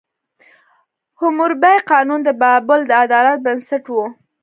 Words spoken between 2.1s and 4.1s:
د بابل د عدالت بنسټ و.